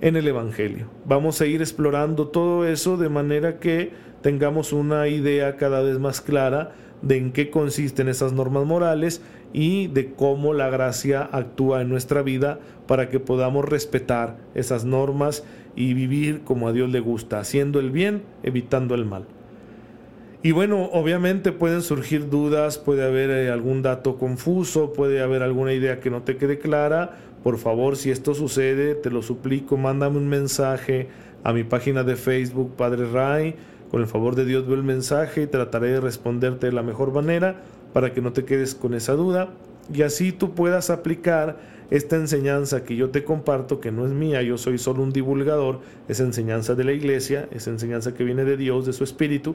en 0.00 0.16
el 0.16 0.26
Evangelio. 0.26 0.88
Vamos 1.06 1.40
a 1.40 1.46
ir 1.46 1.60
explorando 1.60 2.28
todo 2.28 2.66
eso 2.66 2.96
de 2.96 3.08
manera 3.08 3.58
que 3.58 3.92
tengamos 4.22 4.72
una 4.72 5.06
idea 5.08 5.56
cada 5.56 5.80
vez 5.80 5.98
más 5.98 6.20
clara 6.20 6.72
de 7.02 7.16
en 7.16 7.32
qué 7.32 7.50
consisten 7.50 8.08
esas 8.08 8.32
normas 8.32 8.64
morales 8.64 9.22
y 9.52 9.86
de 9.88 10.12
cómo 10.12 10.52
la 10.52 10.68
gracia 10.70 11.28
actúa 11.30 11.82
en 11.82 11.88
nuestra 11.88 12.22
vida 12.22 12.58
para 12.86 13.08
que 13.08 13.20
podamos 13.20 13.64
respetar 13.64 14.36
esas 14.54 14.84
normas 14.84 15.44
y 15.76 15.94
vivir 15.94 16.42
como 16.42 16.68
a 16.68 16.72
Dios 16.72 16.90
le 16.90 17.00
gusta, 17.00 17.40
haciendo 17.40 17.80
el 17.80 17.90
bien, 17.90 18.22
evitando 18.42 18.94
el 18.94 19.04
mal. 19.04 19.26
Y 20.42 20.52
bueno, 20.52 20.90
obviamente 20.92 21.52
pueden 21.52 21.80
surgir 21.80 22.28
dudas, 22.28 22.76
puede 22.76 23.02
haber 23.02 23.30
eh, 23.30 23.50
algún 23.50 23.80
dato 23.80 24.18
confuso, 24.18 24.92
puede 24.92 25.22
haber 25.22 25.42
alguna 25.42 25.72
idea 25.72 26.00
que 26.00 26.10
no 26.10 26.22
te 26.22 26.36
quede 26.36 26.58
clara. 26.58 27.12
Por 27.42 27.56
favor, 27.56 27.96
si 27.96 28.10
esto 28.10 28.34
sucede, 28.34 28.94
te 28.94 29.10
lo 29.10 29.22
suplico, 29.22 29.78
mándame 29.78 30.18
un 30.18 30.28
mensaje 30.28 31.08
a 31.44 31.54
mi 31.54 31.64
página 31.64 32.04
de 32.04 32.16
Facebook, 32.16 32.74
Padre 32.76 33.10
Ray. 33.10 33.54
Con 33.94 34.02
el 34.02 34.08
favor 34.08 34.34
de 34.34 34.44
Dios 34.44 34.66
veo 34.66 34.74
el 34.74 34.82
mensaje 34.82 35.42
y 35.42 35.46
trataré 35.46 35.92
de 35.92 36.00
responderte 36.00 36.66
de 36.66 36.72
la 36.72 36.82
mejor 36.82 37.12
manera 37.12 37.62
para 37.92 38.12
que 38.12 38.20
no 38.20 38.32
te 38.32 38.44
quedes 38.44 38.74
con 38.74 38.92
esa 38.92 39.12
duda 39.12 39.50
y 39.94 40.02
así 40.02 40.32
tú 40.32 40.52
puedas 40.52 40.90
aplicar 40.90 41.60
esta 41.92 42.16
enseñanza 42.16 42.82
que 42.82 42.96
yo 42.96 43.10
te 43.10 43.22
comparto, 43.22 43.78
que 43.78 43.92
no 43.92 44.04
es 44.04 44.10
mía, 44.10 44.42
yo 44.42 44.58
soy 44.58 44.78
solo 44.78 45.04
un 45.04 45.12
divulgador, 45.12 45.78
es 46.08 46.18
enseñanza 46.18 46.74
de 46.74 46.82
la 46.82 46.90
iglesia, 46.90 47.48
es 47.52 47.68
enseñanza 47.68 48.14
que 48.14 48.24
viene 48.24 48.44
de 48.44 48.56
Dios, 48.56 48.84
de 48.84 48.92
su 48.92 49.04
Espíritu 49.04 49.54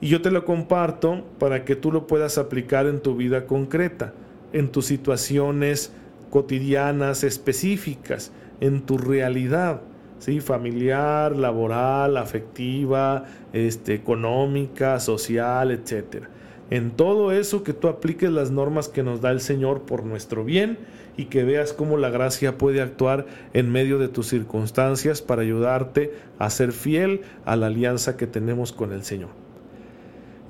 y 0.00 0.08
yo 0.08 0.22
te 0.22 0.30
lo 0.30 0.46
comparto 0.46 1.22
para 1.38 1.66
que 1.66 1.76
tú 1.76 1.92
lo 1.92 2.06
puedas 2.06 2.38
aplicar 2.38 2.86
en 2.86 3.00
tu 3.00 3.14
vida 3.14 3.44
concreta, 3.44 4.14
en 4.54 4.72
tus 4.72 4.86
situaciones 4.86 5.92
cotidianas 6.30 7.24
específicas, 7.24 8.32
en 8.62 8.80
tu 8.80 8.96
realidad, 8.96 9.82
¿sí? 10.20 10.40
familiar, 10.40 11.34
laboral, 11.34 12.16
afectiva, 12.16 13.24
este, 13.52 13.94
económica, 13.94 15.00
social, 15.00 15.72
etc. 15.72 16.26
En 16.70 16.92
todo 16.92 17.32
eso 17.32 17.64
que 17.64 17.72
tú 17.72 17.88
apliques 17.88 18.30
las 18.30 18.52
normas 18.52 18.88
que 18.88 19.02
nos 19.02 19.20
da 19.20 19.32
el 19.32 19.40
Señor 19.40 19.82
por 19.82 20.04
nuestro 20.04 20.44
bien 20.44 20.78
y 21.16 21.24
que 21.24 21.42
veas 21.42 21.72
cómo 21.72 21.96
la 21.96 22.10
gracia 22.10 22.56
puede 22.56 22.80
actuar 22.80 23.26
en 23.52 23.72
medio 23.72 23.98
de 23.98 24.06
tus 24.06 24.28
circunstancias 24.28 25.20
para 25.20 25.42
ayudarte 25.42 26.14
a 26.38 26.48
ser 26.48 26.70
fiel 26.70 27.22
a 27.44 27.56
la 27.56 27.66
alianza 27.66 28.16
que 28.16 28.28
tenemos 28.28 28.72
con 28.72 28.92
el 28.92 29.02
Señor. 29.02 29.30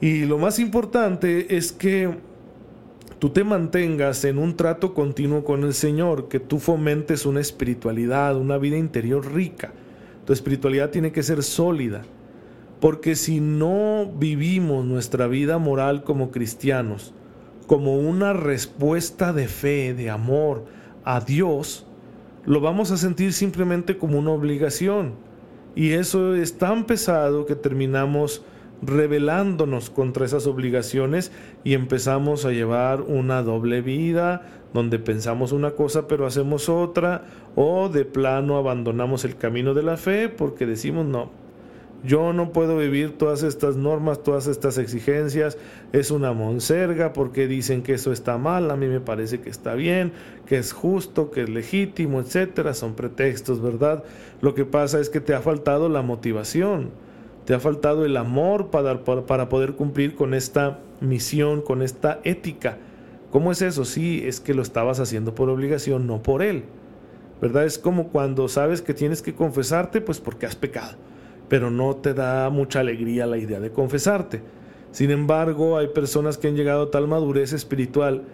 Y 0.02 0.26
lo 0.26 0.36
más 0.36 0.58
importante 0.58 1.56
es 1.56 1.72
que 1.72 2.10
tú 3.20 3.28
te 3.28 3.44
mantengas 3.44 4.24
en 4.24 4.38
un 4.38 4.56
trato 4.56 4.94
continuo 4.94 5.44
con 5.44 5.62
el 5.62 5.74
Señor, 5.74 6.28
que 6.28 6.40
tú 6.40 6.58
fomentes 6.58 7.26
una 7.26 7.40
espiritualidad, 7.40 8.36
una 8.36 8.56
vida 8.56 8.78
interior 8.78 9.32
rica. 9.32 9.72
Tu 10.24 10.32
espiritualidad 10.32 10.88
tiene 10.90 11.12
que 11.12 11.22
ser 11.22 11.42
sólida, 11.42 12.02
porque 12.80 13.14
si 13.14 13.40
no 13.40 14.10
vivimos 14.18 14.86
nuestra 14.86 15.26
vida 15.26 15.58
moral 15.58 16.02
como 16.02 16.30
cristianos, 16.30 17.12
como 17.66 17.98
una 17.98 18.32
respuesta 18.32 19.34
de 19.34 19.48
fe, 19.48 19.92
de 19.92 20.08
amor 20.08 20.64
a 21.04 21.20
Dios, 21.20 21.86
lo 22.46 22.62
vamos 22.62 22.90
a 22.90 22.96
sentir 22.96 23.34
simplemente 23.34 23.98
como 23.98 24.18
una 24.18 24.30
obligación. 24.30 25.12
Y 25.74 25.90
eso 25.90 26.34
es 26.34 26.56
tan 26.56 26.86
pesado 26.86 27.44
que 27.44 27.54
terminamos 27.54 28.42
rebelándonos 28.82 29.90
contra 29.90 30.24
esas 30.24 30.46
obligaciones 30.46 31.32
y 31.64 31.74
empezamos 31.74 32.44
a 32.44 32.50
llevar 32.50 33.02
una 33.02 33.42
doble 33.42 33.82
vida 33.82 34.42
donde 34.72 34.98
pensamos 34.98 35.52
una 35.52 35.72
cosa 35.72 36.06
pero 36.06 36.26
hacemos 36.26 36.68
otra 36.68 37.24
o 37.56 37.88
de 37.88 38.04
plano 38.04 38.56
abandonamos 38.56 39.24
el 39.24 39.36
camino 39.36 39.74
de 39.74 39.82
la 39.82 39.96
fe 39.96 40.28
porque 40.28 40.64
decimos 40.64 41.04
no, 41.04 41.30
yo 42.02 42.32
no 42.32 42.52
puedo 42.52 42.78
vivir 42.78 43.18
todas 43.18 43.42
estas 43.42 43.76
normas, 43.76 44.22
todas 44.22 44.46
estas 44.46 44.78
exigencias, 44.78 45.58
es 45.92 46.10
una 46.10 46.32
monserga 46.32 47.12
porque 47.12 47.46
dicen 47.46 47.82
que 47.82 47.94
eso 47.94 48.12
está 48.12 48.38
mal, 48.38 48.70
a 48.70 48.76
mí 48.76 48.86
me 48.86 49.00
parece 49.00 49.40
que 49.40 49.50
está 49.50 49.74
bien, 49.74 50.12
que 50.46 50.56
es 50.56 50.72
justo, 50.72 51.30
que 51.30 51.42
es 51.42 51.50
legítimo, 51.50 52.20
etcétera, 52.20 52.72
son 52.72 52.94
pretextos, 52.94 53.60
¿verdad? 53.60 54.02
Lo 54.40 54.54
que 54.54 54.64
pasa 54.64 54.98
es 54.98 55.10
que 55.10 55.20
te 55.20 55.34
ha 55.34 55.42
faltado 55.42 55.90
la 55.90 56.00
motivación 56.00 56.90
te 57.44 57.54
ha 57.54 57.60
faltado 57.60 58.04
el 58.04 58.16
amor 58.16 58.70
para, 58.70 59.04
para, 59.04 59.48
poder 59.48 59.74
cumplir 59.74 60.14
con 60.14 60.34
esta 60.34 60.80
misión, 61.00 61.62
con 61.62 61.82
esta 61.82 62.20
ética. 62.24 62.78
¿Cómo 63.30 63.52
es 63.52 63.62
eso? 63.62 63.84
Sí, 63.84 64.22
es 64.24 64.40
que 64.40 64.54
lo 64.54 64.62
estabas 64.62 65.00
haciendo 65.00 65.34
por 65.34 65.48
obligación, 65.48 66.06
no 66.06 66.22
por 66.22 66.42
Él. 66.42 66.64
¿Verdad? 67.40 67.64
Es 67.64 67.78
como 67.78 68.08
cuando 68.08 68.48
sabes 68.48 68.82
que 68.82 68.92
tienes 68.92 69.22
que 69.22 69.34
confesarte, 69.34 70.00
pues 70.00 70.20
porque 70.20 70.46
has 70.46 70.56
pecado, 70.56 70.96
pero 71.48 71.70
no 71.70 71.96
te 71.96 72.12
da 72.12 72.50
mucha 72.50 72.80
alegría 72.80 73.26
la 73.26 73.38
idea 73.38 73.60
de 73.60 73.72
confesarte. 73.72 74.42
Sin 74.92 75.10
embargo, 75.10 75.78
hay 75.78 75.88
personas 75.88 76.36
que 76.36 76.48
han 76.48 76.56
llegado 76.56 76.82
a 76.82 76.90
tal 76.90 77.08
madurez 77.08 77.52
espiritual 77.52 78.24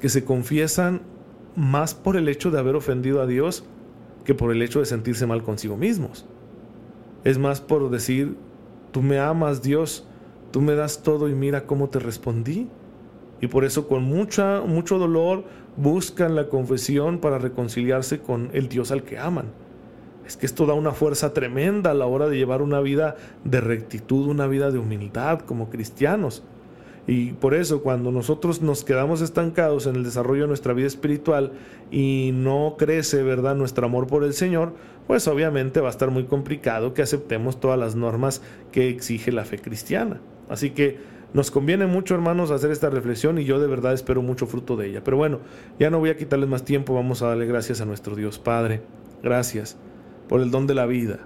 que 0.00 0.08
se 0.08 0.24
confiesan 0.24 1.02
más 1.56 1.94
por 1.94 2.16
el 2.16 2.28
hecho 2.28 2.50
de 2.50 2.58
haber 2.58 2.76
ofendido 2.76 3.20
a 3.22 3.26
Dios 3.26 3.64
que 4.24 4.34
por 4.34 4.52
el 4.52 4.60
hecho 4.60 4.80
de 4.80 4.86
sentirse 4.86 5.26
mal 5.26 5.42
consigo 5.42 5.76
mismos. 5.76 6.26
Es 7.26 7.38
más 7.38 7.60
por 7.60 7.90
decir, 7.90 8.36
tú 8.92 9.02
me 9.02 9.18
amas 9.18 9.60
Dios, 9.60 10.06
tú 10.52 10.60
me 10.60 10.76
das 10.76 11.02
todo 11.02 11.28
y 11.28 11.34
mira 11.34 11.66
cómo 11.66 11.88
te 11.88 11.98
respondí. 11.98 12.68
Y 13.40 13.48
por 13.48 13.64
eso 13.64 13.88
con 13.88 14.04
mucha, 14.04 14.60
mucho 14.60 14.96
dolor 14.96 15.42
buscan 15.76 16.36
la 16.36 16.48
confesión 16.48 17.18
para 17.18 17.38
reconciliarse 17.38 18.20
con 18.20 18.50
el 18.52 18.68
Dios 18.68 18.92
al 18.92 19.02
que 19.02 19.18
aman. 19.18 19.46
es 20.24 20.36
que 20.36 20.46
esto 20.46 20.66
da 20.66 20.74
una 20.74 20.92
fuerza 20.92 21.34
tremenda 21.34 21.90
a 21.90 21.94
la 21.94 22.06
hora 22.06 22.28
de 22.28 22.36
llevar 22.36 22.62
una 22.62 22.78
vida 22.78 23.16
de 23.42 23.60
rectitud, 23.60 24.28
una 24.28 24.46
vida 24.46 24.70
de 24.70 24.78
humildad 24.78 25.40
como 25.40 25.68
cristianos. 25.68 26.44
Y 27.06 27.32
por 27.34 27.54
eso 27.54 27.82
cuando 27.82 28.10
nosotros 28.10 28.62
nos 28.62 28.84
quedamos 28.84 29.20
estancados 29.20 29.86
en 29.86 29.94
el 29.94 30.02
desarrollo 30.02 30.42
de 30.42 30.48
nuestra 30.48 30.72
vida 30.72 30.88
espiritual 30.88 31.52
y 31.90 32.32
no 32.34 32.74
crece, 32.76 33.22
¿verdad?, 33.22 33.54
nuestro 33.54 33.86
amor 33.86 34.08
por 34.08 34.24
el 34.24 34.34
Señor, 34.34 34.72
pues 35.06 35.28
obviamente 35.28 35.80
va 35.80 35.88
a 35.88 35.90
estar 35.90 36.10
muy 36.10 36.24
complicado 36.24 36.94
que 36.94 37.02
aceptemos 37.02 37.60
todas 37.60 37.78
las 37.78 37.94
normas 37.94 38.42
que 38.72 38.88
exige 38.88 39.30
la 39.30 39.44
fe 39.44 39.58
cristiana. 39.58 40.20
Así 40.48 40.70
que 40.70 40.98
nos 41.32 41.50
conviene 41.50 41.86
mucho, 41.86 42.14
hermanos, 42.14 42.50
hacer 42.50 42.72
esta 42.72 42.90
reflexión 42.90 43.38
y 43.38 43.44
yo 43.44 43.60
de 43.60 43.66
verdad 43.68 43.92
espero 43.92 44.22
mucho 44.22 44.46
fruto 44.46 44.76
de 44.76 44.88
ella. 44.88 45.04
Pero 45.04 45.16
bueno, 45.16 45.40
ya 45.78 45.90
no 45.90 46.00
voy 46.00 46.10
a 46.10 46.16
quitarles 46.16 46.48
más 46.48 46.64
tiempo, 46.64 46.94
vamos 46.94 47.22
a 47.22 47.28
darle 47.28 47.46
gracias 47.46 47.80
a 47.80 47.84
nuestro 47.84 48.16
Dios 48.16 48.38
Padre. 48.40 48.82
Gracias 49.22 49.76
por 50.28 50.40
el 50.40 50.50
don 50.50 50.66
de 50.66 50.74
la 50.74 50.86
vida, 50.86 51.20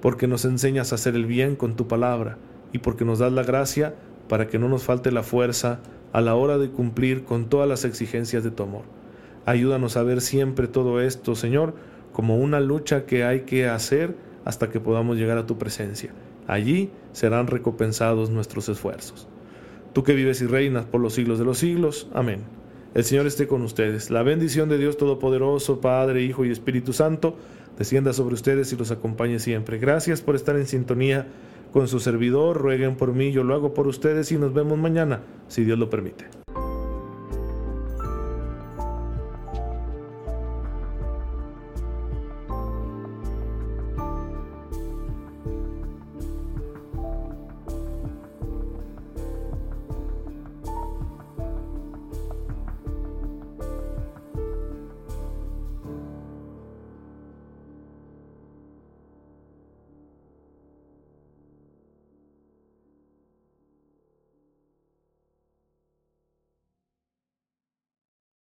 porque 0.00 0.26
nos 0.26 0.46
enseñas 0.46 0.92
a 0.92 0.94
hacer 0.94 1.14
el 1.14 1.26
bien 1.26 1.56
con 1.56 1.76
tu 1.76 1.88
palabra 1.88 2.38
y 2.72 2.78
porque 2.78 3.04
nos 3.04 3.18
das 3.18 3.32
la 3.32 3.42
gracia 3.42 3.94
para 4.30 4.46
que 4.46 4.60
no 4.60 4.68
nos 4.68 4.84
falte 4.84 5.10
la 5.10 5.24
fuerza 5.24 5.80
a 6.12 6.20
la 6.20 6.36
hora 6.36 6.56
de 6.56 6.70
cumplir 6.70 7.24
con 7.24 7.48
todas 7.48 7.68
las 7.68 7.84
exigencias 7.84 8.44
de 8.44 8.52
tu 8.52 8.62
amor. 8.62 8.84
Ayúdanos 9.44 9.96
a 9.96 10.04
ver 10.04 10.20
siempre 10.20 10.68
todo 10.68 11.00
esto, 11.00 11.34
Señor, 11.34 11.74
como 12.12 12.36
una 12.36 12.60
lucha 12.60 13.06
que 13.06 13.24
hay 13.24 13.40
que 13.40 13.66
hacer 13.68 14.14
hasta 14.44 14.70
que 14.70 14.78
podamos 14.78 15.16
llegar 15.16 15.36
a 15.36 15.46
tu 15.46 15.58
presencia. 15.58 16.12
Allí 16.46 16.90
serán 17.10 17.48
recompensados 17.48 18.30
nuestros 18.30 18.68
esfuerzos. 18.68 19.26
Tú 19.92 20.04
que 20.04 20.14
vives 20.14 20.40
y 20.42 20.46
reinas 20.46 20.84
por 20.84 21.00
los 21.00 21.14
siglos 21.14 21.40
de 21.40 21.44
los 21.44 21.58
siglos. 21.58 22.08
Amén. 22.14 22.44
El 22.94 23.02
Señor 23.02 23.26
esté 23.26 23.48
con 23.48 23.62
ustedes. 23.62 24.10
La 24.10 24.22
bendición 24.22 24.68
de 24.68 24.78
Dios 24.78 24.96
Todopoderoso, 24.96 25.80
Padre, 25.80 26.22
Hijo 26.22 26.44
y 26.44 26.52
Espíritu 26.52 26.92
Santo, 26.92 27.34
descienda 27.76 28.12
sobre 28.12 28.34
ustedes 28.34 28.72
y 28.72 28.76
los 28.76 28.92
acompañe 28.92 29.40
siempre. 29.40 29.78
Gracias 29.78 30.20
por 30.20 30.36
estar 30.36 30.54
en 30.54 30.68
sintonía 30.68 31.26
con 31.72 31.88
su 31.88 32.00
servidor. 32.00 32.58
Rueguen 32.58 32.96
por 32.96 33.12
mí, 33.12 33.32
yo 33.32 33.44
lo 33.44 33.54
hago 33.54 33.74
por 33.74 33.86
ustedes 33.86 34.30
y 34.32 34.38
nos 34.38 34.52
vemos 34.52 34.78
mañana, 34.78 35.22
si 35.48 35.64
Dios 35.64 35.78
lo 35.78 35.90
permite. 35.90 36.26